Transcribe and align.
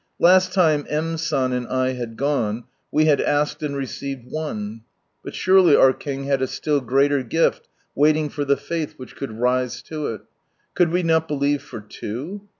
Last 0.17 0.51
time 0.51 0.87
M, 0.89 1.15
San 1.15 1.53
and 1.53 1.67
I 1.67 1.89
had 1.93 2.17
gone, 2.17 2.63
we 2.91 3.05
had 3.05 3.21
asked 3.21 3.61
and 3.61 3.75
received 3.77 4.31
one; 4.31 4.81
but 5.23 5.35
surely 5.35 5.75
our 5.75 5.93
King 5.93 6.23
had 6.23 6.41
a 6.41 6.47
still 6.47 6.81
greater 6.81 7.21
gift 7.21 7.69
waiting 7.93 8.27
for 8.27 8.43
the 8.43 8.57
faith 8.57 8.95
which 8.97 9.15
could 9.15 9.33
rise 9.37 9.83
to 9.83 10.07
it. 10.07 10.21
Could 10.73 10.89
we 10.91 11.03
not 11.03 11.27
believe 11.27 11.61
for 11.61 11.81
two 11.81 12.41